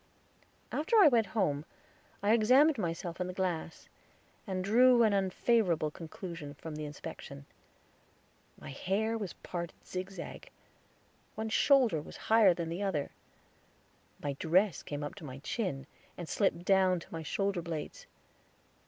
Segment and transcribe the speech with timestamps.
[0.71, 1.63] After I went home
[2.23, 3.87] I examined myself in the glass,
[4.47, 7.45] and drew an unfavorable conclusion from the inspection.
[8.59, 10.49] My hair was parted zigzag;
[11.35, 13.11] one shoulder was higher than the other;
[14.19, 15.85] my dress came up to my chin,
[16.17, 18.07] and slipped down to my shoulder blades.